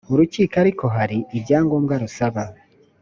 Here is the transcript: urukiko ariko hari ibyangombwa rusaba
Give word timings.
urukiko 0.13 0.53
ariko 0.63 0.85
hari 0.95 1.17
ibyangombwa 1.37 1.93
rusaba 2.03 2.43